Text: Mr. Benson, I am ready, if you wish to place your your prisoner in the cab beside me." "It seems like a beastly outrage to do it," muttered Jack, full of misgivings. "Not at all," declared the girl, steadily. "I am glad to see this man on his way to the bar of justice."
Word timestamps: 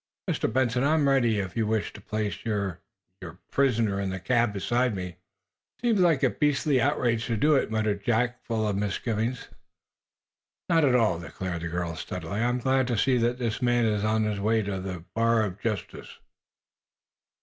Mr. 0.27 0.51
Benson, 0.51 0.83
I 0.83 0.95
am 0.95 1.07
ready, 1.07 1.37
if 1.37 1.55
you 1.55 1.67
wish 1.67 1.93
to 1.93 2.01
place 2.01 2.43
your 2.43 2.79
your 3.21 3.37
prisoner 3.51 4.01
in 4.01 4.09
the 4.09 4.19
cab 4.19 4.51
beside 4.51 4.95
me." 4.95 5.07
"It 5.77 5.81
seems 5.83 5.99
like 5.99 6.23
a 6.23 6.31
beastly 6.31 6.81
outrage 6.81 7.27
to 7.27 7.37
do 7.37 7.53
it," 7.55 7.69
muttered 7.69 8.03
Jack, 8.03 8.43
full 8.43 8.67
of 8.67 8.75
misgivings. 8.77 9.49
"Not 10.69 10.83
at 10.83 10.95
all," 10.95 11.19
declared 11.19 11.61
the 11.61 11.67
girl, 11.67 11.95
steadily. 11.95 12.37
"I 12.39 12.39
am 12.39 12.57
glad 12.57 12.87
to 12.87 12.97
see 12.97 13.17
this 13.17 13.61
man 13.61 14.03
on 14.03 14.23
his 14.23 14.39
way 14.39 14.63
to 14.63 14.79
the 14.81 15.05
bar 15.13 15.43
of 15.43 15.59
justice." 15.61 16.17